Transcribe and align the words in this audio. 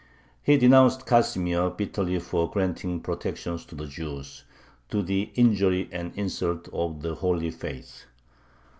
He 0.41 0.57
denounced 0.57 1.05
Casimir 1.05 1.69
bitterly 1.69 2.17
for 2.19 2.49
granting 2.49 3.01
protection 3.01 3.59
to 3.59 3.75
the 3.75 3.85
Jews, 3.85 4.45
"to 4.89 5.03
the 5.03 5.29
injury 5.35 5.89
and 5.91 6.11
insult 6.17 6.67
of 6.73 7.03
the 7.03 7.13
holy 7.13 7.51
faith." 7.51 8.05